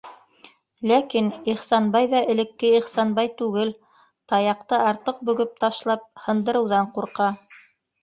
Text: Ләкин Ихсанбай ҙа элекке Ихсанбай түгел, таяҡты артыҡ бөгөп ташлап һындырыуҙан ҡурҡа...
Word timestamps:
Ләкин 0.91 1.27
Ихсанбай 1.53 2.07
ҙа 2.15 2.21
элекке 2.35 2.73
Ихсанбай 2.79 3.31
түгел, 3.43 3.75
таяҡты 4.35 4.83
артыҡ 4.91 5.23
бөгөп 5.31 5.55
ташлап 5.65 6.13
һындырыуҙан 6.27 6.95
ҡурҡа... 6.99 7.35